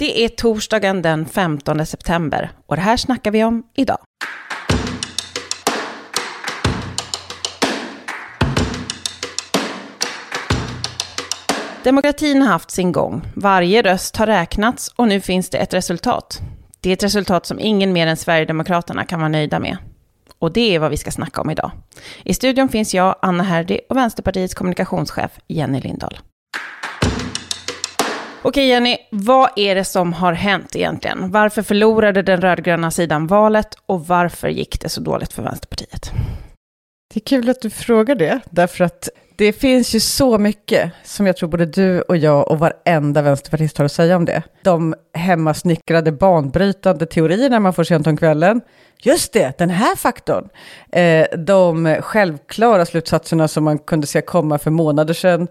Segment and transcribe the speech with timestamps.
[0.00, 3.98] Det är torsdagen den 15 september och det här snackar vi om idag.
[11.84, 13.22] Demokratin har haft sin gång.
[13.34, 16.40] Varje röst har räknats och nu finns det ett resultat.
[16.80, 19.76] Det är ett resultat som ingen mer än Sverigedemokraterna kan vara nöjda med.
[20.38, 21.70] Och det är vad vi ska snacka om idag.
[22.24, 26.18] I studion finns jag, Anna Herdy och Vänsterpartiets kommunikationschef Jenny Lindahl.
[28.42, 31.30] Okej Jenny, vad är det som har hänt egentligen?
[31.30, 36.10] Varför förlorade den rödgröna sidan valet och varför gick det så dåligt för Vänsterpartiet?
[37.14, 41.26] Det är kul att du frågar det, därför att det finns ju så mycket som
[41.26, 44.42] jag tror både du och jag och varenda vänsterpartist har att säga om det.
[44.62, 48.60] De hemmasnickrade banbrytande teorierna man får sent om kvällen.
[49.02, 50.48] Just det, den här faktorn.
[50.92, 55.48] Eh, de självklara slutsatserna som man kunde se komma för månader sedan.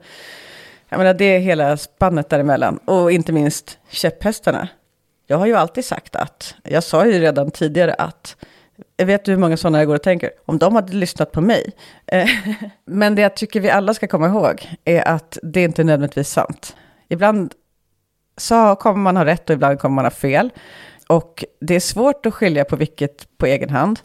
[0.90, 2.78] Jag menar, det är hela spannet däremellan.
[2.78, 4.68] Och inte minst käpphästarna.
[5.28, 8.36] Jag har ju alltid sagt att, jag sa ju redan tidigare att
[8.98, 10.32] jag vet du hur många sådana jag går och tänker?
[10.46, 11.72] Om de hade lyssnat på mig.
[12.06, 12.30] Eh,
[12.86, 16.30] men det jag tycker vi alla ska komma ihåg är att det inte är nödvändigtvis
[16.30, 16.76] sant.
[17.08, 17.54] Ibland
[18.38, 20.50] så kommer man ha rätt och ibland kommer man ha fel.
[21.08, 24.00] Och det är svårt att skilja på vilket på egen hand.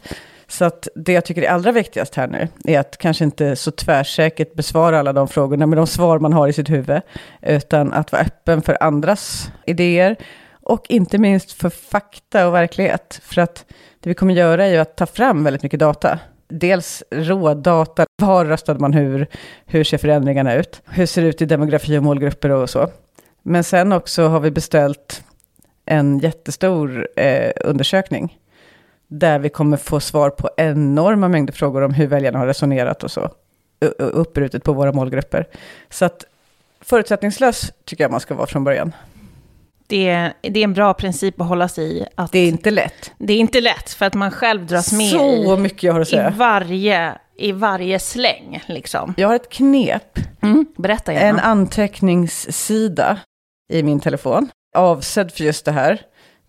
[0.47, 3.71] Så att det jag tycker är allra viktigast här nu är att kanske inte så
[3.71, 7.01] tvärsäkert besvara alla de frågorna med de svar man har i sitt huvud,
[7.41, 10.15] utan att vara öppen för andras idéer
[10.61, 13.19] och inte minst för fakta och verklighet.
[13.23, 13.65] För att
[13.99, 16.19] det vi kommer göra är ju att ta fram väldigt mycket data.
[16.47, 19.27] Dels rådata, var röstade man hur,
[19.65, 22.89] hur ser förändringarna ut, hur ser det ut i demografi och målgrupper och så.
[23.43, 25.23] Men sen också har vi beställt
[25.85, 28.37] en jättestor eh, undersökning
[29.07, 33.11] där vi kommer få svar på enorma mängder frågor om hur väljarna har resonerat och
[33.11, 33.29] så,
[33.97, 35.47] uppbrutet på våra målgrupper.
[35.89, 36.23] Så att
[36.81, 38.93] förutsättningslös tycker jag man ska vara från början
[39.87, 42.05] det, det är en bra princip att hålla sig i.
[42.15, 43.11] Att det är inte lätt.
[43.17, 46.07] Det är inte lätt, för att man själv dras med Så mycket jag har att
[46.07, 46.29] säga.
[46.29, 48.63] i varje, i varje släng.
[48.67, 49.13] Liksom.
[49.17, 50.19] Jag har ett knep.
[50.41, 51.27] Mm, berätta gärna.
[51.27, 53.19] En anteckningssida
[53.73, 56.01] i min telefon, avsedd för just det här.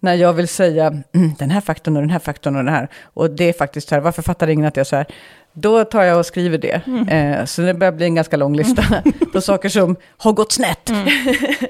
[0.06, 2.88] När jag vill säga mm, den här faktorn och den här faktorn och den här.
[3.04, 5.06] Och det är faktiskt så här, varför fattar ingen att det är så här?
[5.52, 6.86] Då tar jag och skriver det.
[6.86, 7.08] Mm.
[7.08, 9.12] Eh, så det börjar bli en ganska lång lista mm.
[9.32, 10.90] på saker som har gått snett.
[10.90, 11.08] Mm.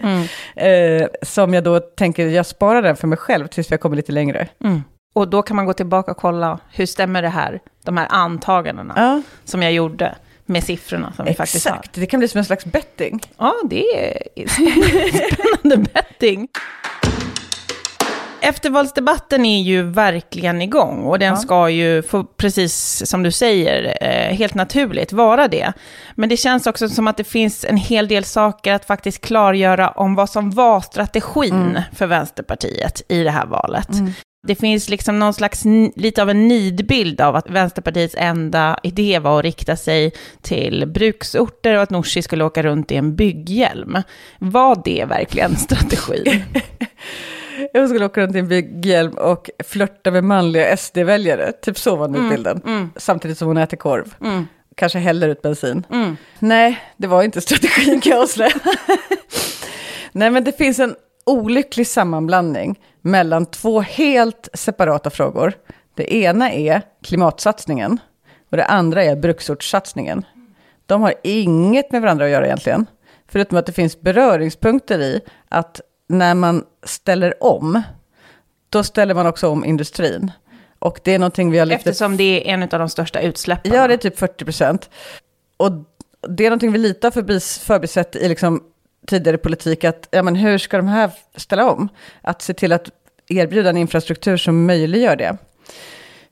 [0.02, 0.26] mm.
[1.02, 4.12] eh, som jag då tänker, jag sparar den för mig själv tills har kommit lite
[4.12, 4.48] längre.
[4.64, 4.82] Mm.
[5.14, 8.94] Och då kan man gå tillbaka och kolla, hur stämmer det här, de här antagandena
[8.96, 9.22] ja.
[9.44, 10.14] som jag gjorde
[10.46, 11.28] med siffrorna som Exakt.
[11.28, 12.00] vi faktiskt har.
[12.00, 13.20] det kan bli som en slags betting.
[13.38, 16.48] Ja, det är spännande betting.
[18.46, 21.36] Eftervalsdebatten är ju verkligen igång och den ja.
[21.36, 25.72] ska ju, få, precis som du säger, eh, helt naturligt vara det.
[26.14, 29.90] Men det känns också som att det finns en hel del saker att faktiskt klargöra
[29.90, 31.82] om vad som var strategin mm.
[31.92, 33.92] för Vänsterpartiet i det här valet.
[33.92, 34.12] Mm.
[34.46, 35.62] Det finns liksom någon slags,
[35.96, 40.12] lite av en nidbild av att Vänsterpartiets enda idé var att rikta sig
[40.42, 43.98] till bruksorter och att Nooshi skulle åka runt i en bygghjälm.
[44.38, 46.44] Var det verkligen strategin?
[47.76, 51.52] Jag skulle åka runt i en bygghjälm och flörta med manliga SD-väljare.
[51.52, 52.62] Typ så var mm, bilden.
[52.66, 52.90] Mm.
[52.96, 54.14] Samtidigt som hon äter korv.
[54.20, 54.46] Mm.
[54.74, 55.86] Kanske häller ut bensin.
[55.90, 56.16] Mm.
[56.38, 58.52] Nej, det var inte strategin kan jag avslöja.
[60.12, 60.94] Nej, men det finns en
[61.26, 65.52] olycklig sammanblandning mellan två helt separata frågor.
[65.94, 67.98] Det ena är klimatsatsningen
[68.50, 70.24] och det andra är bruksortssatsningen.
[70.86, 72.86] De har inget med varandra att göra egentligen.
[73.28, 77.82] Förutom att det finns beröringspunkter i att när man ställer om,
[78.70, 80.32] då ställer man också om industrin.
[80.78, 83.72] Och det är någonting vi har lyft Eftersom det är en av de största utsläppen.
[83.72, 84.90] Ja, det är typ 40 procent.
[85.56, 85.72] Och
[86.28, 88.62] det är någonting vi lite har förbis, förbisett i liksom
[89.06, 91.88] tidigare politik, att ja, men hur ska de här ställa om?
[92.22, 92.90] Att se till att
[93.28, 95.36] erbjuda en infrastruktur som möjliggör det.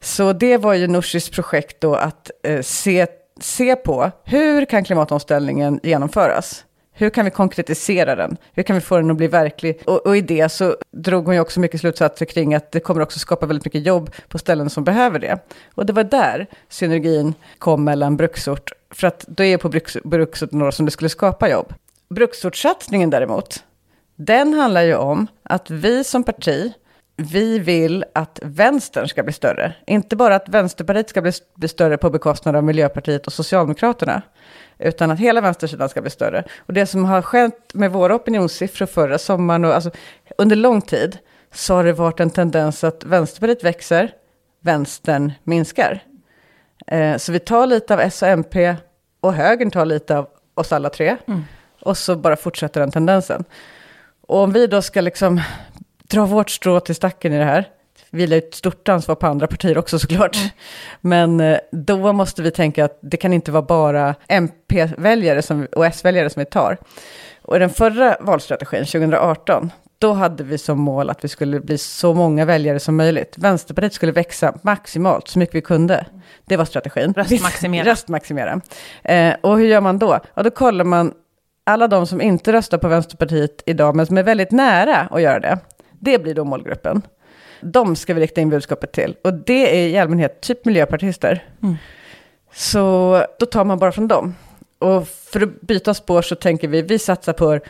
[0.01, 3.07] Så det var ju Nooshis projekt då att eh, se,
[3.41, 6.65] se på hur kan klimatomställningen genomföras?
[6.97, 8.37] Hur kan vi konkretisera den?
[8.53, 9.83] Hur kan vi få den att bli verklig?
[9.85, 13.01] Och, och, i det så drog hon ju också mycket slutsatser kring att det kommer
[13.01, 15.39] också skapa väldigt mycket jobb på ställen som behöver det.
[15.75, 20.53] Och det var där synergin kom mellan bruksort, för att det är på bruks, bruksort
[20.53, 21.75] några som det skulle skapa jobb.
[22.09, 23.65] Bruksortssatsningen däremot,
[24.17, 26.73] den handlar ju om att vi som parti,
[27.17, 29.75] vi vill att vänstern ska bli större.
[29.87, 34.23] Inte bara att Vänsterpartiet ska bli, bli större på bekostnad av Miljöpartiet och Socialdemokraterna
[34.79, 36.45] utan att hela vänstersidan ska bli större.
[36.59, 39.91] Och det som har skett med våra opinionssiffror förra sommaren, och alltså,
[40.39, 41.19] under lång tid,
[41.53, 44.13] så har det varit en tendens att Vänsterpartiet växer,
[44.61, 46.03] vänstern minskar.
[46.87, 48.77] Eh, så vi tar lite av S och MP
[49.21, 51.17] och högern tar lite av oss alla tre.
[51.27, 51.45] Mm.
[51.81, 53.45] Och så bara fortsätter den tendensen.
[54.27, 55.41] Och om vi då ska liksom
[56.15, 57.69] dra vårt strå till stacken i det här.
[58.11, 60.37] Vi vilar ett stort ansvar på andra partier också såklart.
[60.37, 60.49] Mm.
[61.01, 66.31] Men eh, då måste vi tänka att det kan inte vara bara MP-väljare och S-väljare
[66.31, 66.79] som vi tar.
[67.43, 71.79] Och i den förra valstrategin, 2018, då hade vi som mål att vi skulle bli
[71.79, 73.35] så många väljare som möjligt.
[73.39, 76.07] Vänsterpartiet skulle växa maximalt, så mycket vi kunde.
[76.45, 77.15] Det var strategin.
[77.17, 77.85] Röstmaximera.
[77.91, 78.61] Röstmaximera.
[79.03, 80.21] Eh, och hur gör man då?
[80.35, 81.13] Ja, då kollar man
[81.65, 85.41] alla de som inte röstar på Vänsterpartiet idag, men som är väldigt nära att göra
[85.41, 85.59] det.
[86.05, 87.03] Det blir då målgruppen.
[87.61, 89.17] De ska vi rikta in budskapet till.
[89.23, 91.45] Och det är i allmänhet typ miljöpartister.
[91.63, 91.77] Mm.
[92.53, 94.35] Så då tar man bara från dem.
[94.79, 97.61] Och för att byta spår så tänker vi, vi satsar på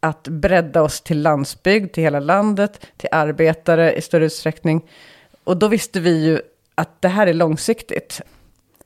[0.00, 4.82] att bredda oss till landsbygd, till hela landet, till arbetare i större utsträckning.
[5.44, 6.40] Och då visste vi ju
[6.74, 8.20] att det här är långsiktigt.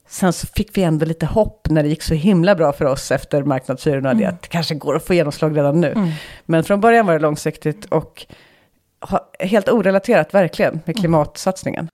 [0.09, 3.11] Sen så fick vi ändå lite hopp när det gick så himla bra för oss
[3.11, 4.29] efter marknadshyrorna, mm.
[4.29, 5.93] att det kanske går att få genomslag redan nu.
[5.93, 6.11] Mm.
[6.47, 8.27] Men från början var det långsiktigt och
[9.39, 10.95] helt orelaterat verkligen med mm.
[10.95, 11.89] klimatsatsningen.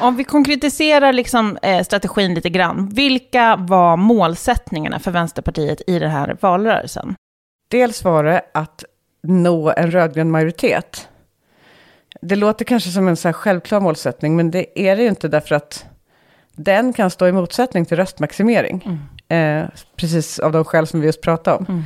[0.00, 6.10] Om vi konkretiserar liksom, eh, strategin lite grann, vilka var målsättningarna för Vänsterpartiet i den
[6.10, 7.14] här valrörelsen?
[7.70, 8.84] Dels var det att
[9.22, 11.08] nå en rödgrön majoritet.
[12.20, 15.54] Det låter kanske som en så självklar målsättning, men det är det ju inte därför
[15.54, 15.86] att
[16.52, 18.84] den kan stå i motsättning till röstmaximering.
[19.28, 19.62] Mm.
[19.62, 21.66] Eh, precis av de skäl som vi just pratade om.
[21.68, 21.84] Mm.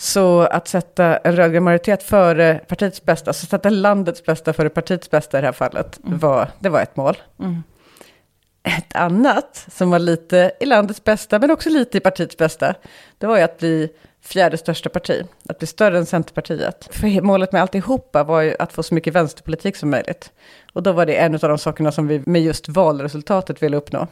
[0.00, 5.10] Så att sätta en rödgrön majoritet före partiets bästa, alltså sätta landets bästa före partiets
[5.10, 6.18] bästa i det här fallet, mm.
[6.18, 7.16] var, det var ett mål.
[7.38, 7.62] Mm.
[8.62, 12.74] Ett annat, som var lite i landets bästa, men också lite i partiets bästa,
[13.18, 13.88] det var ju att bli
[14.20, 16.88] fjärde största parti, att bli större än Centerpartiet.
[16.90, 20.32] För målet med alltihopa var ju att få så mycket vänsterpolitik som möjligt.
[20.72, 24.06] Och då var det en av de sakerna som vi med just valresultatet ville uppnå.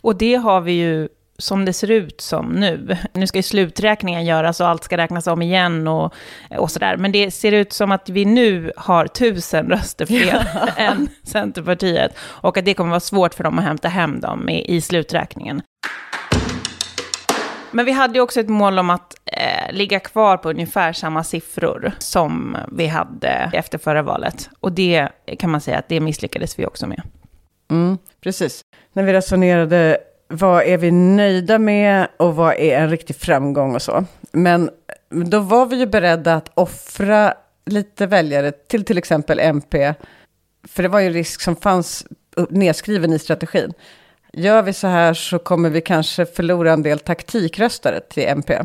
[0.00, 1.08] Och det har vi ju
[1.38, 2.96] som det ser ut som nu.
[3.12, 6.14] Nu ska ju sluträkningen göras och allt ska räknas om igen och,
[6.58, 6.96] och sådär.
[6.96, 10.46] Men det ser ut som att vi nu har tusen röster fler
[10.76, 12.12] än Centerpartiet.
[12.20, 15.62] Och att det kommer vara svårt för dem att hämta hem dem i, i sluträkningen.
[17.70, 21.24] Men vi hade ju också ett mål om att eh, ligga kvar på ungefär samma
[21.24, 24.50] siffror som vi hade efter förra valet.
[24.60, 25.08] Och det
[25.38, 27.02] kan man säga att det misslyckades vi också med.
[27.70, 28.60] Mm, precis.
[28.92, 33.82] När vi resonerade vad är vi nöjda med och vad är en riktig framgång och
[33.82, 34.04] så.
[34.32, 34.70] Men
[35.08, 37.34] då var vi ju beredda att offra
[37.66, 39.94] lite väljare till till exempel MP.
[40.68, 42.06] För det var ju en risk som fanns
[42.50, 43.72] nedskriven i strategin.
[44.32, 48.58] Gör vi så här så kommer vi kanske förlora en del taktikröstare till MP.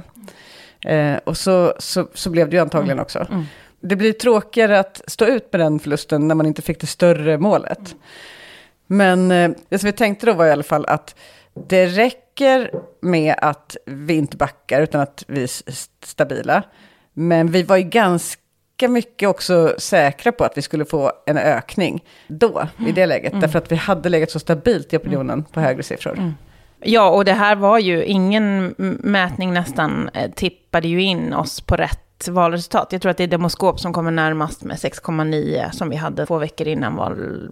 [0.85, 3.03] Eh, och så, så, så blev det ju antagligen mm.
[3.03, 3.27] också.
[3.31, 3.43] Mm.
[3.79, 7.37] Det blir tråkigare att stå ut med den förlusten när man inte fick det större
[7.37, 7.79] målet.
[7.79, 7.99] Mm.
[8.87, 11.15] Men eh, det som vi tänkte då var i alla fall att
[11.53, 12.71] det räcker
[13.01, 15.49] med att vi inte backar utan att vi är
[16.05, 16.63] stabila.
[17.13, 22.03] Men vi var ju ganska mycket också säkra på att vi skulle få en ökning
[22.27, 23.31] då, i det läget.
[23.31, 23.41] Mm.
[23.41, 26.17] Därför att vi hade legat så stabilt i opinionen på högre siffror.
[26.17, 26.33] Mm.
[26.79, 31.75] Ja, och det här var ju ingen mätning nästan eh, tippade ju in oss på
[31.75, 32.87] rätt valresultat.
[32.91, 36.37] Jag tror att det är Demoskop som kommer närmast med 6,9 som vi hade två
[36.37, 37.49] veckor innan val,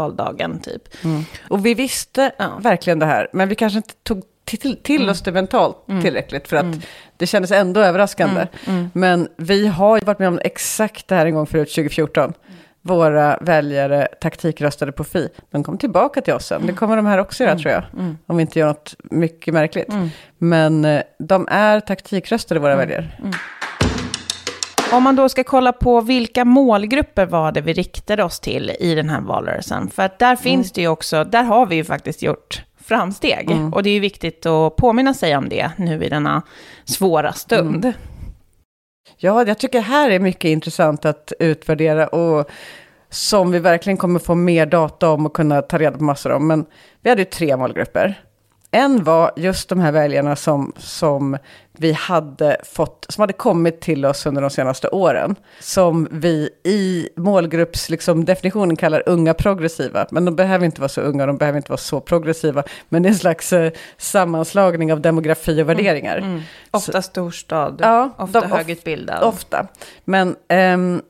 [0.00, 1.04] valdagen typ.
[1.04, 1.24] Mm.
[1.48, 2.58] Och vi visste ja.
[2.60, 5.10] verkligen det här, men vi kanske inte tog till, till mm.
[5.10, 6.02] oss det mentalt mm.
[6.02, 6.80] tillräckligt för att mm.
[7.16, 8.46] det kändes ändå överraskande.
[8.66, 8.78] Mm.
[8.78, 8.90] Mm.
[8.94, 12.32] Men vi har ju varit med om exakt det här en gång förut, 2014.
[12.82, 15.28] Våra väljare taktikröstade på Fi.
[15.50, 16.66] De kom tillbaka till oss sen.
[16.66, 17.84] Det kommer de här också göra tror jag.
[18.26, 19.88] Om vi inte gör något mycket märkligt.
[20.38, 23.08] Men eh, de är taktikröstade, våra väljare.
[24.92, 28.94] Om man då ska kolla på vilka målgrupper var det vi riktade oss till i
[28.94, 29.90] den här valrörelsen.
[29.90, 30.72] För att där finns mm.
[30.74, 33.50] det ju också, där har vi ju faktiskt gjort framsteg.
[33.50, 33.72] Mm.
[33.72, 36.42] Och det är ju viktigt att påminna sig om det nu i denna
[36.84, 37.84] svåra stund.
[37.84, 37.96] Mm.
[39.16, 42.50] Ja, jag tycker här är mycket intressant att utvärdera och
[43.08, 46.46] som vi verkligen kommer få mer data om och kunna ta reda på massor om.
[46.46, 46.66] Men
[47.02, 48.20] vi hade ju tre målgrupper.
[48.70, 51.38] En var just de här väljarna som, som
[51.72, 55.36] vi hade fått, som hade kommit till oss under de senaste åren.
[55.60, 60.06] Som vi i målgruppsdefinitionen liksom, kallar unga progressiva.
[60.10, 62.62] Men de behöver inte vara så unga, de behöver inte vara så progressiva.
[62.88, 66.16] Men det är en slags eh, sammanslagning av demografi och värderingar.
[66.16, 66.42] Mm, mm.
[66.70, 69.22] Ofta storstad, ja, ofta de, högutbildad.
[69.22, 69.66] Ofta.
[70.04, 71.02] Men ehm,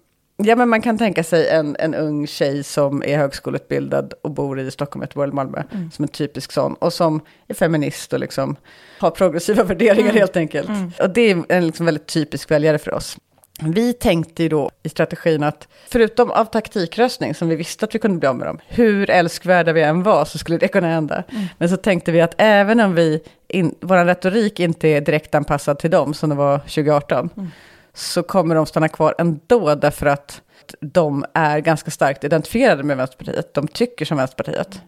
[0.45, 4.61] Ja, men man kan tänka sig en, en ung tjej som är högskoleutbildad och bor
[4.61, 5.91] i Stockholm, Göteborg eller Malmö, mm.
[5.91, 8.57] som en typisk sån, och som är feminist och liksom
[8.99, 10.17] har progressiva värderingar mm.
[10.17, 10.69] helt enkelt.
[10.69, 10.93] Mm.
[11.03, 13.17] Och det är en liksom väldigt typisk väljare för oss.
[13.63, 17.99] Vi tänkte ju då i strategin att förutom av taktikröstning som vi visste att vi
[17.99, 21.25] kunde bli av med dem, hur älskvärda vi än var så skulle det kunna hända.
[21.29, 21.45] Mm.
[21.59, 25.79] Men så tänkte vi att även om vi, in, vår retorik inte är direkt anpassad
[25.79, 27.51] till dem som det var 2018, mm
[27.95, 30.43] så kommer de stanna kvar ändå därför att
[30.81, 33.55] de är ganska starkt identifierade med Vänsterpartiet.
[33.55, 34.83] De tycker som Vänsterpartiet.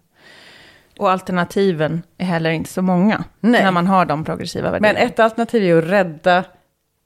[0.99, 3.65] Och alternativen är heller inte så många Nej.
[3.65, 5.07] när man har de progressiva Men värderingarna.
[5.07, 6.45] ett alternativ är ju att rädda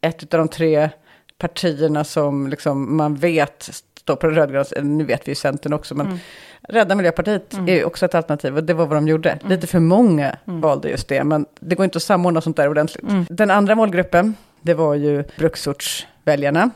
[0.01, 0.91] ett av de tre
[1.39, 3.71] partierna som liksom man vet
[4.07, 6.19] står på den rödgröna, eller nu vet vi ju Centern också, men
[6.69, 9.39] rädda Miljöpartiet är ju också ett alternativ och det var vad de gjorde.
[9.49, 13.05] Lite för många valde just det, men det går inte att samordna sånt där ordentligt.
[13.29, 14.35] Den andra målgruppen,
[14.67, 16.71] det var ju bruksortsväljarna.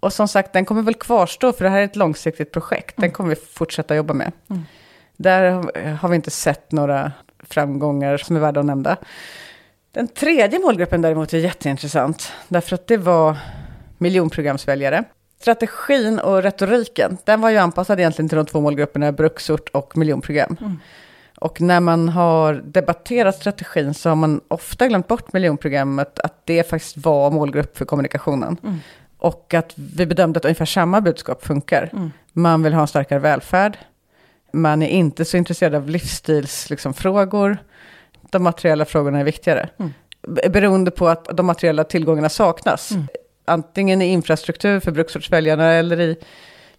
[0.00, 2.94] Och som sagt, den kommer väl kvarstå, för det här är ett långsiktigt projekt.
[2.96, 4.32] Den kommer vi fortsätta jobba med.
[5.16, 5.50] Där
[6.00, 7.12] har- vi inte sett några
[7.42, 8.96] framgångar som är värda att nämna.
[9.92, 13.36] Den tredje målgruppen däremot är jätteintressant, därför att det var
[13.98, 15.04] miljonprogramsväljare.
[15.40, 20.78] Strategin och retoriken, den var ju anpassad egentligen till de två målgrupperna bruksort och miljonprogram.
[21.40, 26.70] Och när man har debatterat strategin så har man ofta glömt bort miljonprogrammet, att det
[26.70, 28.56] faktiskt var målgrupp för kommunikationen.
[29.18, 32.10] Och att vi bedömde att ungefär samma budskap funkar.
[32.32, 33.78] Man vill ha en starkare välfärd.
[34.52, 36.70] Man är inte så intresserad av livsstilsfrågor.
[36.70, 37.58] Liksom, frågor.
[38.30, 39.68] de materiella frågorna är viktigare.
[40.28, 42.90] B- Beroende på att de materiella tillgångarna saknas.
[43.44, 46.16] Antingen i infrastruktur för bruksortsväljarna eller i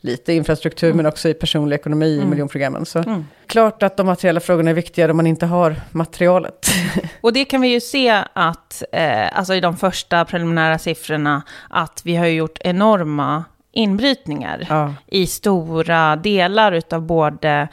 [0.08, 2.86] lite infrastruktur men också i personlig ekonomi i miljonprogrammen.
[2.86, 6.68] Så klart att de materiella frågorna är viktigare om man inte har materialet.
[7.22, 12.02] Och det kan vi ju se att, eh, alltså i de första preliminära siffrorna, att
[12.06, 14.94] vi har gjort enorma inbrytningar Ja.
[15.08, 17.68] i stora delar utav både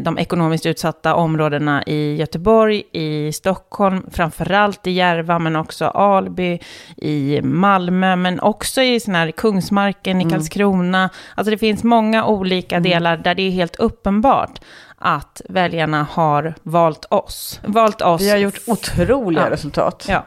[0.00, 6.58] de ekonomiskt utsatta områdena i Göteborg, i Stockholm, framförallt i Järva, men också Alby,
[6.96, 11.10] i Malmö, men också i sån här Kungsmarken, i Karlskrona.
[11.34, 14.60] Alltså det finns många olika delar där det är helt uppenbart
[14.98, 17.60] att väljarna har valt oss.
[17.64, 18.22] Valt oss.
[18.22, 19.50] Vi har gjort otroliga Ja.
[19.50, 20.06] resultat.
[20.08, 20.24] Ja.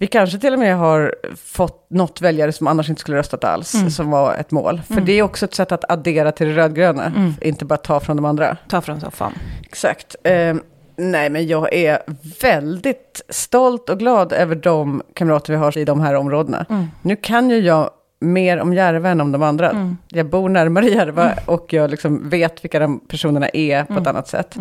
[0.00, 3.74] Vi kanske till och med har fått något väljare som annars inte skulle röstat alls,
[3.74, 3.90] Mm.
[3.90, 4.80] som var ett mål.
[4.88, 7.34] För det är också ett sätt att addera till det rödgröna, Mm.
[7.40, 8.56] inte bara ta från de andra.
[8.68, 9.32] Ta från soffan.
[9.62, 10.16] Exakt.
[10.24, 10.54] Eh,
[10.96, 11.98] nej, men jag är
[12.42, 16.66] väldigt stolt och glad över de kamrater vi har i de här områdena.
[17.02, 17.90] Nu kan ju jag
[18.20, 19.96] mer om Järva än om de andra.
[20.08, 24.28] Jag bor närmare Järva och jag liksom vet vilka de personerna är på ett annat
[24.28, 24.56] sätt.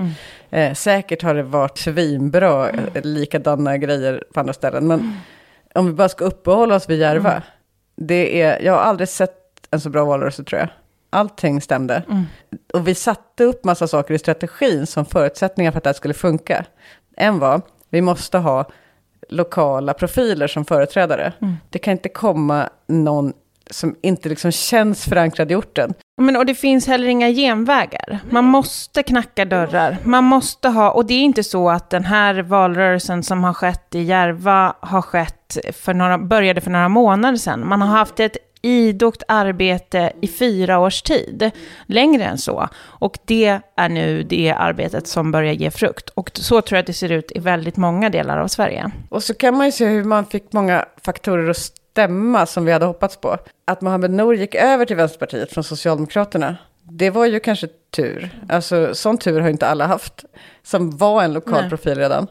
[0.50, 2.86] Eh, säkert har det varit svinbra, mm.
[3.04, 4.88] likadana grejer på andra ställen.
[4.88, 5.14] Men
[5.76, 7.44] om vi bara ska uppehålla oss vid Järva.
[7.96, 9.36] Det är, jag har aldrig sett
[9.72, 10.70] en så bra valrörelse tror jag.
[11.10, 12.04] Allting stämde.
[12.74, 16.14] Och vi satte upp massa saker i strategin som förutsättningar för att det här skulle
[16.14, 16.66] funka.
[17.16, 18.66] En var, vi måste ha
[19.30, 21.34] lokala profiler som företrädare.
[21.70, 23.34] Det kan inte komma någon
[23.70, 25.94] som inte liksom känns förankrad i orten.
[26.22, 28.20] Men, och det finns heller inga genvägar.
[28.30, 29.98] Man måste knacka dörrar.
[30.04, 33.96] Man måste ha, och det är inte så att den här valrörelsen som har skett
[33.96, 37.68] i Järva har skett för några, började för några månader sedan.
[37.68, 41.52] Man har haft ett idogt arbete i fyra års tid,
[41.86, 42.70] längre än så.
[42.80, 46.10] Och det är nu det arbetet som börjar ge frukt.
[46.10, 48.92] Och så tror jag att det ser ut i väldigt många delar av Sverige.
[49.10, 51.58] Och så kan man ju se hur man fick många faktorer att
[52.00, 53.38] stämma som vi hade hoppats på.
[53.68, 58.30] Att Mohamed Nour gick över till Vänsterpartiet från Socialdemokraterna, det var ju kanske tur.
[58.50, 60.26] Alltså sån tur har inte alla haft,
[60.64, 61.70] som var en lokal Nej.
[61.70, 62.28] profil redan.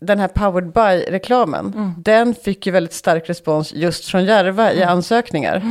[0.00, 5.62] Den här Powered By-reklamen, den fick ju väldigt stark respons just från Järva i ansökningar.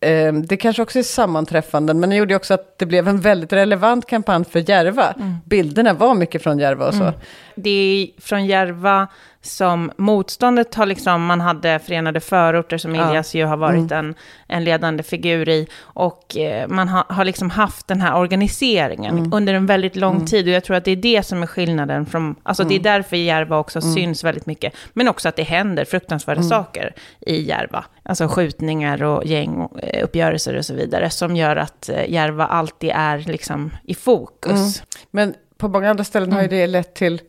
[0.00, 3.52] Eh, Det kanske också är sammanträffanden, men det gjorde också att det blev en väldigt
[3.52, 5.14] relevant kampanj för Järva.
[5.44, 7.12] Bilderna var mycket från Järva och så.
[7.56, 9.08] Det är från Järva
[9.40, 13.08] som motståndet har liksom, man hade Förenade förorter som Ja.
[13.08, 14.14] Elias ju har varit en,
[14.48, 15.68] en ledande figur i.
[15.80, 20.46] Och eh, man har, har liksom haft den här organiseringen under en väldigt lång tid.
[20.46, 23.16] Och jag tror att det är det som är skillnaden från, alltså det är därför
[23.16, 24.74] Järva också syns väldigt mycket.
[24.92, 27.84] Men också att det händer fruktansvärda saker i Järva.
[28.02, 31.10] Alltså skjutningar och gänguppgörelser och så vidare.
[31.10, 34.82] Som gör att eh, Järva alltid är liksom i fokus.
[35.10, 37.20] Men på många andra ställen har ju det lett till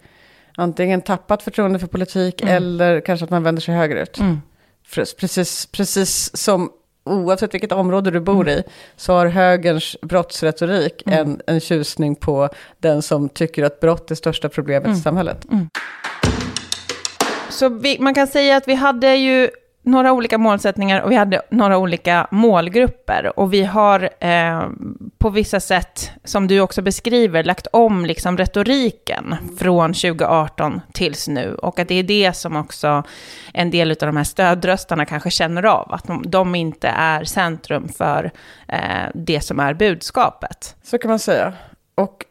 [0.55, 4.17] antingen tappat förtroende för politik eller kanske att man vänder sig högerut.
[4.88, 6.71] För Precis, precis som
[7.05, 8.63] oavsett vilket område du bor i
[8.95, 14.50] så har högerns brottsretorik en, en tjusning på den som tycker att brott är största
[14.50, 15.45] problemet i samhället.
[17.50, 19.50] Så vi, man kan säga att vi hade ju
[19.86, 23.39] några olika målsättningar och vi hade några olika målgrupper.
[23.39, 24.70] Och vi har eh,
[25.18, 31.56] på vissa sätt, som du också beskriver, lagt om liksom retoriken från 2018 tills nu.
[31.56, 33.04] Och att det är det som också
[33.54, 35.94] en del av de här stödröstarna kanske känner av.
[35.94, 38.32] Att de, de inte är centrum för
[38.68, 38.80] eh,
[39.13, 40.75] det som är budskapet.
[40.84, 41.54] Så kan man säga.
[41.96, 42.25] Och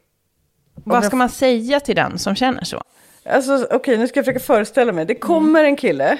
[0.75, 2.83] Vad ska man säga till den som känner så?
[3.31, 5.05] Alltså okej, nu ska jag försöka föreställa mig.
[5.05, 6.19] Det kommer en kille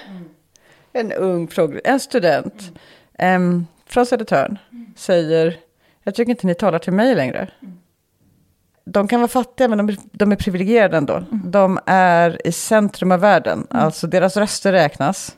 [0.95, 1.49] en ung
[1.85, 2.73] en student
[3.19, 4.59] um, från Södertörn
[4.97, 5.57] säger,
[6.03, 7.51] jag tycker inte ni talar till mig längre.
[8.85, 11.15] De kan vara fattiga men de är, de är privilegierade ändå.
[11.15, 11.41] Mm.
[11.45, 13.85] De är i centrum av världen, mm.
[13.85, 15.37] alltså deras röster räknas.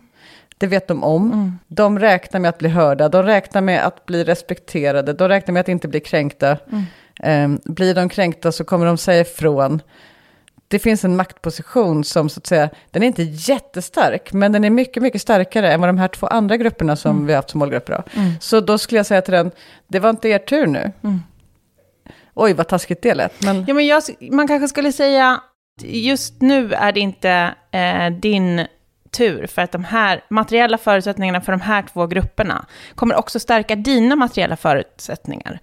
[0.59, 1.33] Det vet de om.
[1.33, 1.59] Mm.
[1.67, 5.61] De räknar med att bli hörda, de räknar med att bli respekterade, de räknar med
[5.61, 6.59] att inte bli kränkta.
[7.25, 9.83] Um, blir de kränkta så kommer de säga ifrån
[10.69, 14.71] det finns en maktposition som så att säga, den är inte jättestark, men den är
[14.71, 17.27] mycket, mycket starkare än vad de här två andra grupperna som mm.
[17.27, 18.33] vi har haft som målgrupper mm.
[18.41, 19.51] Så då skulle jag säga till den,
[19.89, 20.93] det var inte er tur nu.
[21.05, 21.21] Mm.
[22.35, 23.43] Oj, vad taskigt det lät.
[23.43, 23.65] Men...
[23.69, 25.41] Ja, men jag, man kanske skulle säga,
[25.83, 28.67] just nu är det inte eh, din
[29.11, 33.77] tur, för att de här materiella förutsättningarna för de här två grupperna kommer också stärka
[33.77, 35.61] dina materiella förutsättningar.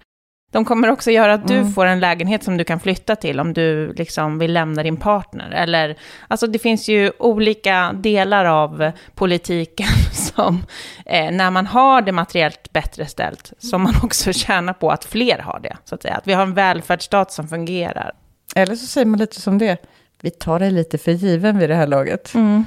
[0.54, 1.72] De kommer också göra att du mm.
[1.72, 5.50] får en lägenhet som du kan flytta till om du liksom vill lämna din partner.
[5.50, 5.96] Eller,
[6.28, 10.64] alltså det finns ju olika delar av politiken som,
[11.06, 15.38] eh, när man har det materiellt bättre ställt, som man också tjänar på att fler
[15.38, 15.76] har det.
[15.84, 16.14] Så att säga.
[16.14, 18.12] Att vi har en välfärdsstat som fungerar.
[18.56, 19.86] Eller så säger man lite som det,
[20.22, 22.34] vi tar det lite för given vid det här laget.
[22.34, 22.64] Mm.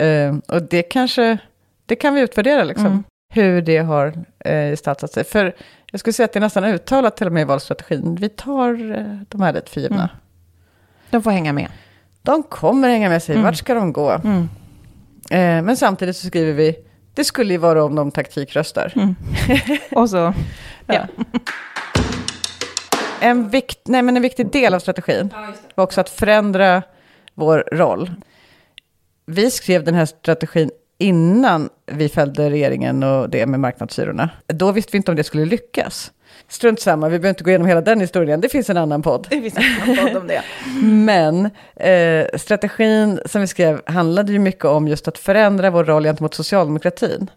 [0.00, 1.38] Uh, och det kanske,
[1.86, 2.86] det kan vi utvärdera liksom.
[2.86, 3.04] Mm.
[3.34, 5.24] Hur det har uh, gestaltat sig.
[5.24, 5.54] För
[5.96, 8.14] jag skulle säga att det är nästan uttalat till och med i valstrategin.
[8.14, 9.96] Vi tar eh, de här lite för givna.
[9.96, 10.16] Mm.
[11.10, 11.68] De får hänga med.
[12.22, 13.34] De kommer hänga med sig.
[13.34, 13.44] Mm.
[13.44, 14.10] Vart ska de gå?
[14.10, 14.48] Mm.
[15.30, 16.76] Eh, men samtidigt så skriver vi,
[17.14, 18.92] det skulle ju vara om de taktikröstar.
[18.96, 19.14] Mm.
[19.90, 20.34] Och så,
[20.86, 21.06] ja.
[23.20, 26.82] en, vikt, nej, men en viktig del av strategin ja, var också att förändra
[27.34, 28.10] vår roll.
[29.26, 34.30] Vi skrev den här strategin innan vi fällde regeringen och det med marknadshyrorna.
[34.46, 36.12] Då visste vi inte om det skulle lyckas.
[36.48, 39.26] Strunt samma, vi behöver inte gå igenom hela den historien, det finns en annan podd.
[39.30, 40.42] Det finns en annan podd om det.
[40.86, 46.04] Men eh, strategin som vi skrev handlade ju mycket om just att förändra vår roll
[46.04, 47.30] gentemot socialdemokratin.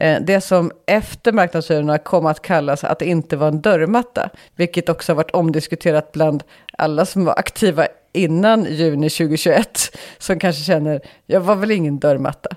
[0.00, 4.88] Eh, det som efter marknadshyrorna kom att kallas att det inte var en dörrmatta, vilket
[4.88, 6.42] också har varit omdiskuterat bland
[6.78, 12.50] alla som var aktiva innan juni 2021, som kanske känner, jag var väl ingen dörrmatta.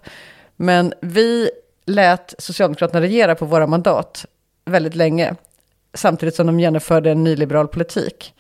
[0.64, 1.50] Men vi
[1.86, 4.26] lät Socialdemokraterna regera på våra mandat
[4.66, 5.36] väldigt länge,
[5.94, 8.34] samtidigt som de genomförde en nyliberal politik.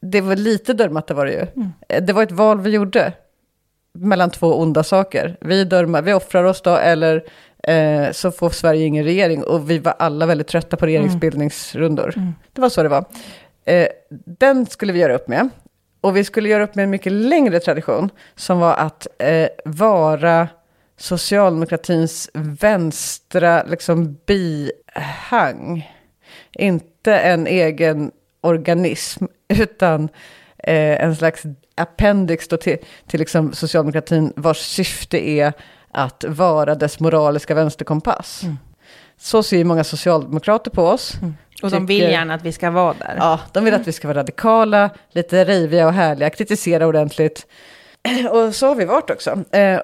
[0.00, 1.46] Det var lite dörrmatta var det ju.
[1.56, 1.72] Mm.
[2.06, 3.12] Det var ett val vi gjorde
[3.92, 5.36] mellan två onda saker.
[5.40, 7.24] Vi, dörma, vi offrar oss då, eller
[7.62, 9.44] eh, så får Sverige ingen regering.
[9.44, 12.12] Och vi var alla väldigt trötta på regeringsbildningsrundor.
[12.16, 12.34] Mm.
[12.52, 13.04] Det var så det var.
[13.64, 13.88] Eh,
[14.24, 15.48] den skulle vi göra upp med.
[16.00, 20.48] Och vi skulle göra upp med en mycket längre tradition, som var att eh, vara
[20.98, 25.90] socialdemokratins vänstra liksom, bihang.
[26.52, 30.08] Inte en egen organism, utan
[30.58, 31.42] eh, en slags
[31.74, 35.52] appendix till, till liksom socialdemokratin vars syfte är
[35.90, 38.42] att vara dess moraliska vänsterkompass.
[38.42, 38.58] Mm.
[39.16, 41.14] Så ser ju många socialdemokrater på oss.
[41.14, 41.34] Mm.
[41.62, 43.14] Och de vill gärna att vi ska vara där.
[43.16, 47.46] Ja, de vill att vi ska vara radikala, lite riviga och härliga, kritisera ordentligt.
[48.30, 49.44] Och så har vi varit också.
[49.52, 49.80] Eh,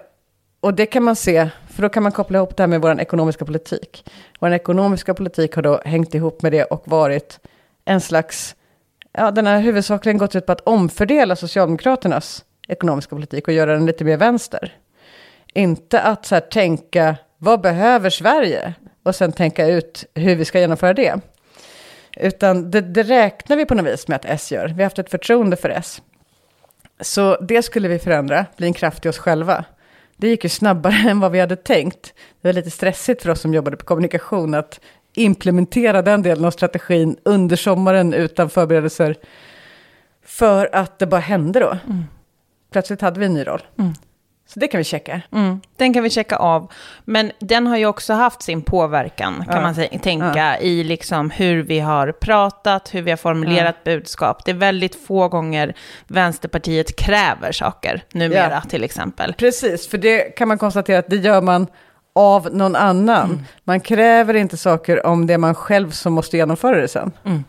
[0.65, 3.01] och det kan man se, för då kan man koppla ihop det här med vår
[3.01, 4.11] ekonomiska politik.
[4.39, 7.41] Vår ekonomiska politik har då hängt ihop med det och varit
[7.85, 8.57] en slags,
[9.13, 13.87] ja den har huvudsakligen gått ut på att omfördela Socialdemokraternas ekonomiska politik och göra den
[13.87, 14.73] lite mer vänster.
[15.55, 18.75] Inte att så här, tänka, vad behöver Sverige?
[19.03, 21.21] Och sen tänka ut hur vi ska genomföra det.
[22.17, 24.67] Utan det, det räknar vi på något vis med att S gör.
[24.67, 26.03] Vi har haft ett förtroende för S.
[27.01, 29.65] Så det skulle vi förändra, bli en kraft i oss själva.
[30.25, 32.15] Det gick ju snabbare än vad vi hade tänkt.
[32.41, 34.81] Det var lite stressigt för oss som jobbade på kommunikation att
[35.15, 39.17] implementera den delen av strategin under sommaren utan förberedelser.
[40.23, 41.79] För att det bara hände då.
[41.87, 42.05] Mm.
[42.73, 43.63] Plötsligt hade vi en ny roll.
[43.79, 43.93] Mm.
[44.55, 45.21] Så det kan vi checka.
[45.33, 46.73] Mm, den kan vi checka av.
[47.05, 49.61] Men den har ju också haft sin påverkan, kan ja.
[49.61, 50.57] man säga, tänka, ja.
[50.57, 53.93] i liksom hur vi har pratat, hur vi har formulerat ja.
[53.93, 54.45] budskap.
[54.45, 55.75] Det är väldigt få gånger
[56.07, 59.35] Vänsterpartiet kräver saker numera, till exempel.
[59.39, 61.67] Precis, för det kan man konstatera att det gör man
[62.15, 63.31] av någon annan.
[63.31, 63.45] Mm.
[63.65, 67.13] Man kräver inte saker om det är man själv som måste genomföra det sen.
[67.25, 67.45] Mm.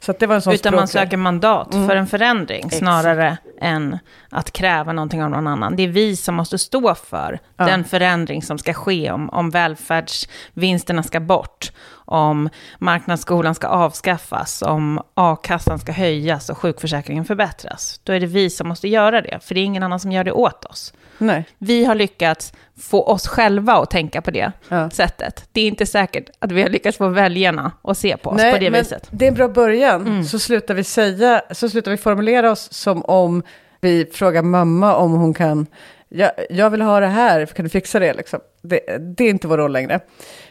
[0.00, 0.80] Så det var en sån Utan språk.
[0.80, 1.88] man söker mandat mm.
[1.88, 2.78] för en förändring Exakt.
[2.78, 3.98] snarare än
[4.30, 5.76] att kräva någonting av någon annan.
[5.76, 7.64] Det är vi som måste stå för ja.
[7.64, 11.72] den förändring som ska ske om, om välfärdsvinsterna ska bort,
[12.08, 18.00] om marknadsskolan ska avskaffas, om a-kassan ska höjas och sjukförsäkringen förbättras.
[18.04, 20.24] Då är det vi som måste göra det, för det är ingen annan som gör
[20.24, 20.92] det åt oss.
[21.18, 21.44] Nej.
[21.58, 24.90] Vi har lyckats få oss själva att tänka på det ja.
[24.90, 25.48] sättet.
[25.52, 28.52] Det är inte säkert att vi har lyckats få väljarna att se på oss Nej,
[28.52, 29.08] på det men viset.
[29.10, 30.06] Det är en bra början.
[30.06, 30.24] Mm.
[30.24, 33.42] Så slutar vi säga, så slutar vi formulera oss som om
[33.80, 35.66] vi frågar mamma om hon kan
[36.08, 38.14] jag, jag vill ha det här, kan du fixa det?
[38.14, 38.40] Liksom.
[38.62, 38.80] det?
[38.98, 40.00] Det är inte vår roll längre.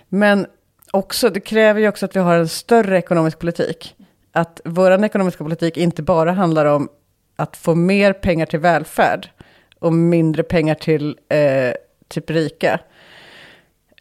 [0.10, 0.48] Men
[0.92, 3.96] också, det kräver ju också att vi har en större ekonomisk politik.
[4.32, 6.90] Att vår ekonomiska politik inte bara handlar om
[7.36, 9.30] att få mer pengar till välfärd
[9.80, 11.74] och mindre pengar till eh,
[12.08, 12.80] typ rika.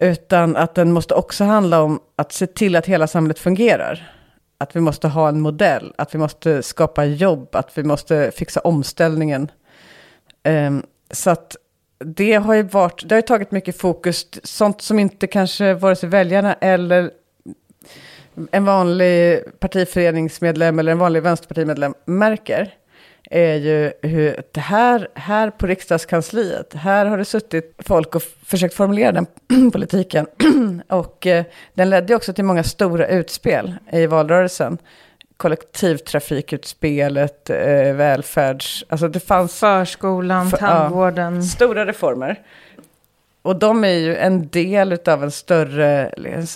[0.01, 4.13] Utan att den måste också handla om att se till att hela samhället fungerar.
[4.59, 8.61] Att vi måste ha en modell, att vi måste skapa jobb, att vi måste fixa
[8.61, 9.51] omställningen.
[10.43, 10.71] Eh,
[11.11, 11.57] så att
[11.99, 15.97] det har ju varit, det har ju tagit mycket fokus, sånt som inte kanske vare
[15.97, 17.11] sig väljarna eller
[18.51, 22.75] en vanlig partiföreningsmedlem eller en vanlig vänsterpartimedlem märker
[23.31, 28.75] är ju hur det här, här på riksdagskansliet, här har det suttit folk och försökt
[28.75, 29.27] formulera den
[29.73, 30.27] politiken.
[30.89, 34.79] och eh, den ledde också till många stora utspel i valrörelsen.
[35.37, 38.85] Kollektivtrafikutspelet, eh, välfärds...
[38.89, 39.61] Alltså det fanns...
[39.61, 41.37] Förskolan, för, tandvården.
[41.37, 42.43] Ja, stora reformer.
[43.43, 46.07] Och de är ju en del av en större,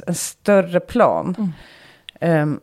[0.06, 1.52] en större plan.
[2.20, 2.42] Mm.
[2.42, 2.60] Um,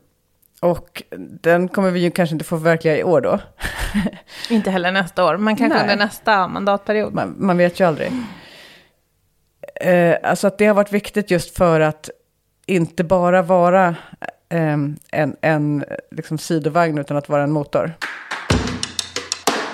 [0.59, 1.03] och
[1.41, 3.39] den kommer vi ju kanske inte få förverkliga i år då.
[4.49, 5.83] inte heller nästa år, men kanske Nej.
[5.83, 7.13] under nästa mandatperiod.
[7.13, 8.11] Man, man vet ju aldrig.
[9.75, 12.09] Eh, alltså att det har varit viktigt just för att
[12.65, 13.95] inte bara vara
[14.49, 17.93] en, en liksom sidovagn utan att vara en motor.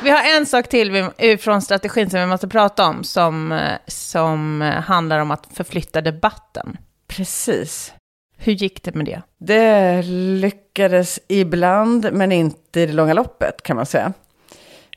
[0.03, 1.09] Vi har en sak till
[1.39, 6.77] från strategin som vi måste prata om som, som handlar om att förflytta debatten.
[7.07, 7.93] Precis.
[8.37, 9.21] Hur gick det med det?
[9.37, 10.01] Det
[10.41, 14.13] lyckades ibland, men inte i det långa loppet kan man säga.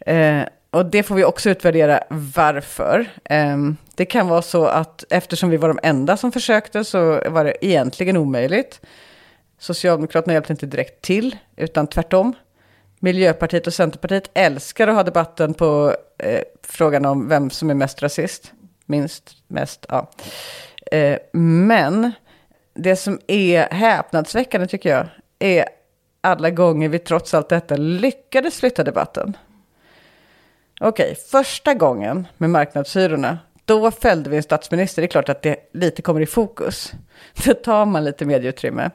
[0.00, 3.06] Eh, och det får vi också utvärdera varför.
[3.24, 3.56] Eh,
[3.94, 7.66] det kan vara så att eftersom vi var de enda som försökte så var det
[7.66, 8.80] egentligen omöjligt.
[9.58, 12.34] Socialdemokraterna hjälpte inte direkt till, utan tvärtom.
[12.98, 18.02] Miljöpartiet och Centerpartiet älskar att ha debatten på eh, frågan om vem som är mest
[18.02, 18.52] rasist.
[18.86, 20.10] Minst, mest, ja.
[20.92, 22.12] Eh, men
[22.74, 25.06] det som är häpnadsväckande tycker jag
[25.38, 25.68] är
[26.20, 29.36] alla gånger vi trots allt detta lyckades flytta debatten.
[30.80, 35.02] Okej, första gången med marknadshyrorna, då fällde vi en statsminister.
[35.02, 36.92] Det är klart att det lite kommer i fokus.
[37.44, 38.90] Då tar man lite medieutrymme.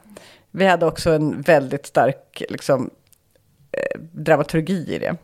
[0.51, 2.89] Vi hade också en väldigt stark liksom,
[3.71, 5.15] eh, dramaturgi i det.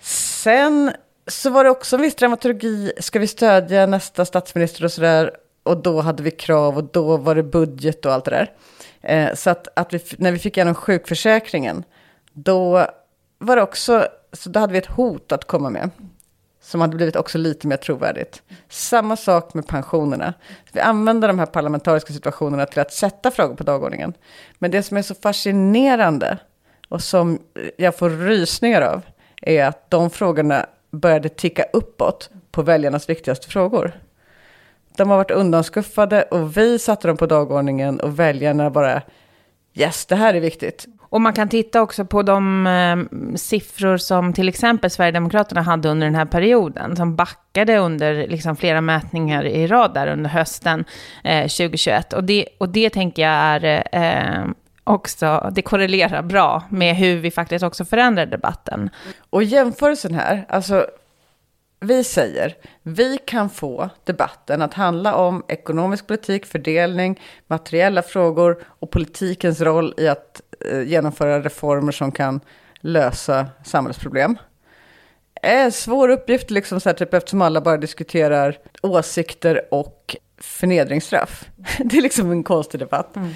[0.00, 0.92] Sen
[1.26, 2.92] så var det också en viss dramaturgi.
[2.98, 5.30] Ska vi stödja nästa statsminister och sådär?
[5.62, 8.52] och då hade vi krav och då var det budget och allt det där.
[9.00, 11.84] Eh, så att, att vi, när vi fick igenom sjukförsäkringen,
[12.32, 12.86] då
[13.38, 15.90] var det också, så då hade vi ett hot att komma med.
[16.62, 18.42] Som hade blivit också lite mer trovärdigt.
[18.68, 20.34] Samma sak med pensionerna.
[20.72, 24.14] Vi använder de här parlamentariska situationerna till att sätta frågor på dagordningen.
[24.58, 26.38] Men det som är så fascinerande
[26.88, 27.38] och som
[27.76, 29.02] jag får rysningar av
[29.42, 33.92] är att de frågorna började ticka uppåt på väljarnas viktigaste frågor.
[34.96, 39.02] De har varit undanskuffade och vi satte dem på dagordningen och väljarna bara
[39.74, 40.86] yes, det här är viktigt.
[41.12, 46.06] Och man kan titta också på de eh, siffror som till exempel Sverigedemokraterna hade under
[46.06, 50.84] den här perioden, som backade under liksom, flera mätningar i rad där under hösten
[51.24, 52.12] eh, 2021.
[52.12, 54.50] Och det, och det tänker jag är eh,
[54.84, 58.90] också, det korrelerar bra med hur vi faktiskt också förändrar debatten.
[59.30, 60.86] Och jämförelsen här, alltså
[61.80, 68.90] vi säger, vi kan få debatten att handla om ekonomisk politik, fördelning, materiella frågor och
[68.90, 72.40] politikens roll i att Eh, genomföra reformer som kan
[72.80, 74.38] lösa samhällsproblem.
[75.34, 80.16] Det är en svår uppgift, liksom så här, typ, eftersom alla bara diskuterar åsikter och
[80.38, 81.44] förnedringsstraff.
[81.78, 83.16] Det är liksom en konstig debatt.
[83.16, 83.34] Mm.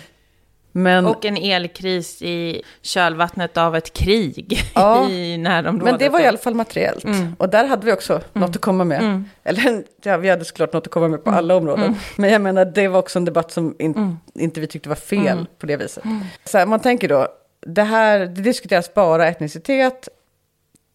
[0.77, 5.93] Men, och en elkris i kölvattnet av ett krig ja, i närområdet.
[5.93, 7.05] Men det var i alla fall materiellt.
[7.05, 7.37] Mm.
[7.39, 8.23] Och där hade vi också mm.
[8.33, 9.01] något att komma med.
[9.01, 9.25] Mm.
[9.45, 11.39] Eller ja, vi hade såklart något att komma med på mm.
[11.39, 11.85] alla områden.
[11.85, 11.99] Mm.
[12.17, 14.17] Men jag menar, det var också en debatt som in, mm.
[14.35, 16.05] inte vi tyckte var fel på det viset.
[16.45, 17.29] Så här, man tänker då,
[17.67, 20.09] det här, det diskuteras bara etnicitet,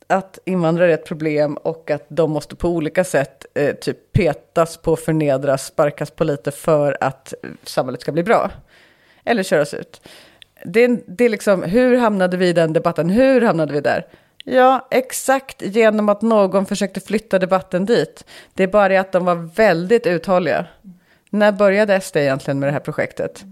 [0.07, 4.77] att invandrare är ett problem och att de måste på olika sätt eh, typ petas
[4.77, 8.51] på, förnedras, sparkas på lite för att samhället ska bli bra
[9.31, 10.01] eller köras ut.
[10.65, 13.09] Det, det är liksom, hur hamnade vi i den debatten?
[13.09, 14.05] Hur hamnade vi där?
[14.43, 18.25] Ja, exakt genom att någon försökte flytta debatten dit.
[18.53, 20.65] Det är bara det att de var väldigt uthålliga.
[21.29, 23.43] När började SD egentligen med det här projektet?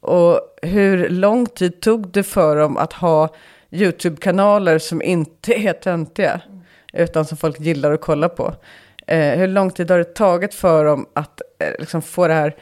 [0.00, 3.34] Och hur lång tid tog det för dem att ha
[3.70, 6.40] YouTube-kanaler som inte är töntiga,
[6.92, 8.54] utan som folk gillar att kolla på?
[9.06, 12.56] Eh, hur lång tid har det tagit för dem att eh, liksom få det här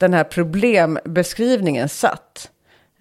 [0.00, 2.50] den här problembeskrivningen satt.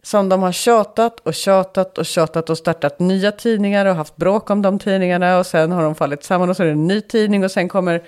[0.04, 4.50] som de har tjatat och tjatat och tjatat och startat nya tidningar och haft bråk
[4.50, 7.02] om de tidningarna och sen har de fallit samman och så är det en ny
[7.02, 8.04] tidning och sen kommer,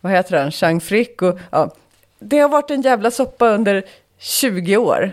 [0.00, 1.70] vad heter han, Chang Frick och ja.
[2.18, 3.84] Det har varit en jävla soppa under
[4.18, 5.12] 20 år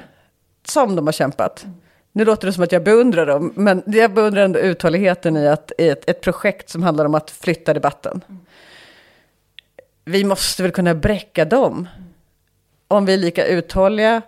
[0.68, 1.66] som de har kämpat.
[2.12, 5.72] Nu låter det som att jag beundrar dem, men jag beundrar ändå uthålligheten i, att,
[5.78, 8.22] i ett, ett projekt som handlar om att flytta debatten.
[10.06, 11.88] Vi måste väl kunna bräcka dem.
[12.92, 14.22] Om vi är lika uthålliga,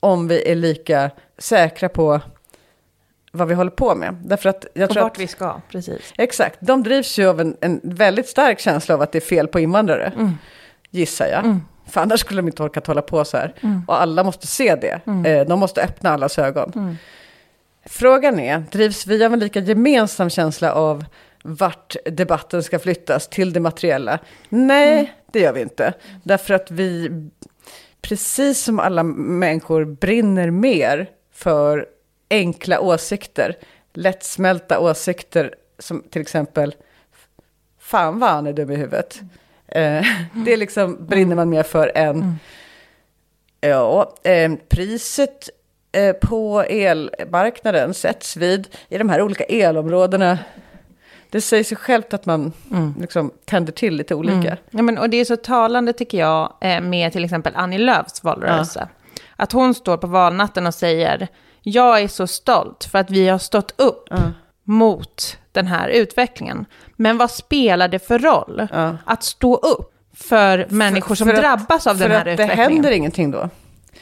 [0.00, 2.20] om vi är lika säkra på
[3.32, 4.14] vad vi håller på med.
[4.24, 6.12] Därför att jag och tror vart att, vi ska, precis.
[6.18, 9.46] Exakt, de drivs ju av en, en väldigt stark känsla av att det är fel
[9.48, 10.12] på invandrare.
[10.16, 10.32] Mm.
[10.90, 11.44] Gissar jag.
[11.44, 11.60] Mm.
[11.86, 13.54] För annars skulle de inte orkat hålla på så här.
[13.60, 13.82] Mm.
[13.88, 15.00] Och alla måste se det.
[15.06, 15.26] Mm.
[15.26, 16.72] Eh, de måste öppna allas ögon.
[16.74, 16.96] Mm.
[17.86, 21.04] Frågan är, drivs vi av en lika gemensam känsla av
[21.44, 24.18] vart debatten ska flyttas till det materiella?
[24.48, 25.06] Nej, Mm.
[25.32, 25.92] det gör vi inte.
[26.22, 27.10] Därför att vi,
[28.02, 31.86] precis som alla människor, brinner mer för
[32.30, 33.56] enkla åsikter.
[33.92, 36.74] Lättsmälta åsikter som till exempel,
[37.78, 39.20] fan vad han är dum i huvudet.
[39.68, 40.04] Eh,
[40.44, 42.34] det är liksom, brinner man mer för än, Mm.
[43.60, 45.48] ja, eh, priset
[45.92, 50.38] eh, på elmarknaden sätts vid i de här olika elområdena.
[51.30, 52.94] Det säger sig självt att man Mm.
[53.00, 54.34] liksom tänder till lite olika.
[54.48, 54.56] Mm.
[54.70, 58.24] Ja, men, och det är så talande tycker jag eh, med till exempel Annie Lööfs
[58.24, 58.88] valrörelse.
[59.36, 61.28] Att hon står på valnatten och säger,
[61.62, 64.16] jag är så stolt för att vi har stått upp Ja,
[64.64, 66.66] mot den här utvecklingen.
[66.96, 68.96] Men vad spelar det för roll ja.
[69.04, 72.32] att stå upp för människor som för att- drabbas av För den här att det
[72.32, 72.72] utvecklingen?
[72.72, 73.48] händer ingenting då.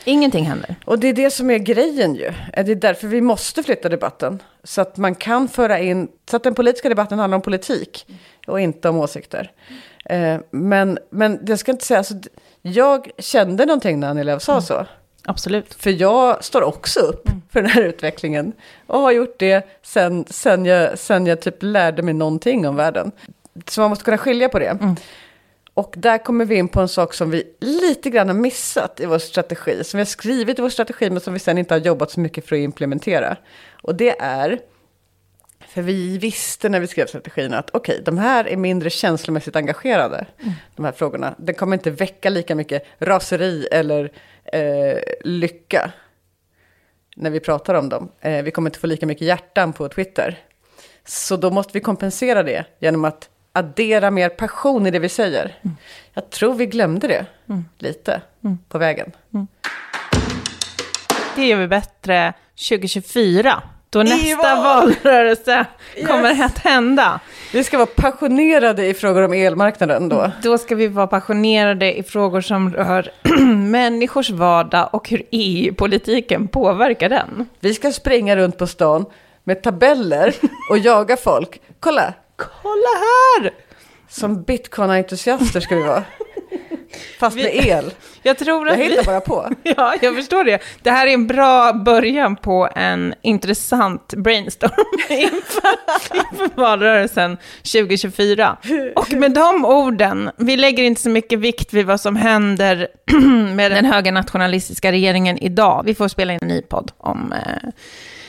[0.05, 0.77] Ingenting händer.
[0.85, 2.33] Och det är det som är grejen ju.
[2.53, 4.43] Det är därför vi måste flytta debatten.
[4.65, 8.07] Så att man kan föra in, så att den politiska debatten handlar om politik
[8.47, 9.53] och inte om åsikter.
[10.05, 12.15] Eh, men, men det ska inte säga, alltså,
[12.63, 14.87] jag kände någonting när Annie Lööf sa så.
[15.25, 15.75] Absolut.
[15.75, 18.53] För jag står också upp för den här utvecklingen.
[18.87, 23.13] Och har gjort det sen, sen, jag, sen jag typ lärde mig någonting om världen.
[23.67, 24.67] Så man måste kunna skilja på det.
[24.67, 24.97] Mm.
[25.79, 29.07] Och där kommer vi in på en sak som vi lite grann har missat i
[29.07, 29.85] vår strategi.
[29.85, 32.21] Som vi har skrivit i vår strategi men som vi sen inte har jobbat så
[32.21, 33.37] mycket för att implementera.
[33.83, 34.59] Och det är,
[35.69, 40.27] för vi visste när vi skrev strategin att okej, de här är mindre känslomässigt engagerade.
[40.77, 41.35] De här frågorna.
[41.39, 44.13] Den kommer inte väcka lika mycket raseri eller
[44.45, 45.93] eh, lycka
[47.17, 48.13] när vi pratar om dem.
[48.21, 50.39] Eh, vi kommer inte få lika mycket hjärtan på Twitter.
[51.05, 55.55] Så då måste vi kompensera det genom att addera mer passion i det vi säger.
[56.15, 57.27] Jag tror vi glömde det
[57.79, 58.21] lite
[58.69, 59.13] på vägen.
[61.37, 62.33] Det gör vi bättre
[62.69, 63.63] 2024.
[63.91, 64.65] Då nästa val!
[65.05, 65.65] valrörelse
[66.07, 66.41] kommer Yes!
[66.41, 67.21] att hända.
[67.53, 70.31] Vi ska vara passionerade i frågor om elmarknaden då.
[70.43, 73.11] Då ska vi vara passionerade i frågor som rör
[73.71, 77.49] människors vardag och hur EU-politiken påverkar den.
[77.61, 79.05] Vi ska springa runt på stan
[79.45, 80.35] med tabeller
[80.71, 81.61] och jaga folk.
[81.81, 82.89] Kolla, Kolla
[83.43, 83.51] här!
[84.11, 86.05] som bitcoin-entusiaster ska vi vara.
[87.19, 87.91] Fast med Vi- el.
[88.23, 88.85] Jag tror Jag att vi...
[88.85, 89.49] hittar bara på.
[89.63, 90.63] Ja, jag förstår det.
[90.83, 94.71] Det här är en bra början på en intressant brainstorm
[95.09, 95.71] inför,
[96.15, 97.37] inför valrörelsen
[97.73, 98.57] 2024.
[98.97, 102.89] Och med de orden, vi lägger inte så mycket vikt vid vad som händer
[103.55, 105.83] med den höga nationalistiska regeringen idag.
[105.87, 107.69] Vi får spela in en ny podd om eh,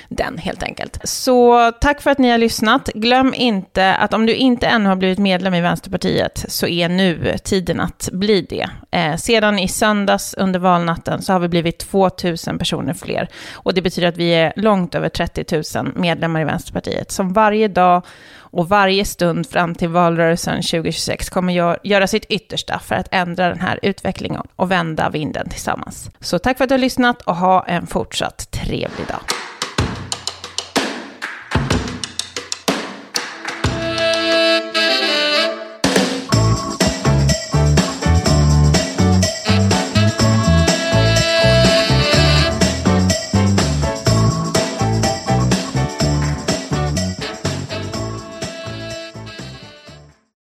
[0.09, 0.99] den helt enkelt.
[1.03, 2.89] Så tack för att ni har lyssnat.
[2.93, 7.37] Glöm inte att om du inte ännu har blivit medlem i Vänsterpartiet så är nu
[7.43, 8.69] tiden att bli det.
[8.91, 13.27] Eh, sedan i söndags under valnatten så har vi blivit 2000 personer fler.
[13.53, 17.67] Och det betyder att vi är långt över 30 000 medlemmar i Vänsterpartiet som varje
[17.67, 18.05] dag
[18.51, 23.49] och varje stund fram till valrörelsen 2026 kommer gör, göra sitt yttersta för att ändra
[23.49, 26.09] den här utvecklingen och vända vinden tillsammans.
[26.19, 29.21] Så tack för att du har lyssnat och ha en fortsatt trevlig dag.